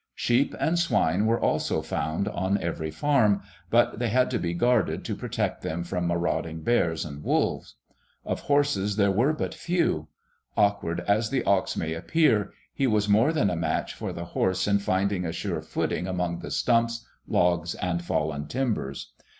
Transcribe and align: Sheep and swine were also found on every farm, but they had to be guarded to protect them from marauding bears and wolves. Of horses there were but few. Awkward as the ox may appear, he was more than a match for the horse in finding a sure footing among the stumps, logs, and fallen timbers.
Sheep 0.15 0.55
and 0.59 0.79
swine 0.79 1.27
were 1.27 1.39
also 1.39 1.83
found 1.83 2.27
on 2.29 2.57
every 2.57 2.89
farm, 2.89 3.43
but 3.69 3.99
they 3.99 4.07
had 4.09 4.31
to 4.31 4.39
be 4.39 4.55
guarded 4.55 5.05
to 5.05 5.15
protect 5.15 5.61
them 5.61 5.83
from 5.83 6.07
marauding 6.07 6.63
bears 6.63 7.05
and 7.05 7.23
wolves. 7.23 7.75
Of 8.25 8.39
horses 8.39 8.95
there 8.95 9.11
were 9.11 9.31
but 9.31 9.53
few. 9.53 10.07
Awkward 10.57 11.01
as 11.01 11.29
the 11.29 11.43
ox 11.43 11.77
may 11.77 11.93
appear, 11.93 12.51
he 12.73 12.87
was 12.87 13.07
more 13.07 13.31
than 13.31 13.51
a 13.51 13.55
match 13.55 13.93
for 13.93 14.11
the 14.11 14.25
horse 14.25 14.65
in 14.67 14.79
finding 14.79 15.23
a 15.23 15.31
sure 15.31 15.61
footing 15.61 16.07
among 16.07 16.39
the 16.39 16.49
stumps, 16.49 17.05
logs, 17.27 17.75
and 17.75 18.03
fallen 18.03 18.47
timbers. 18.47 19.13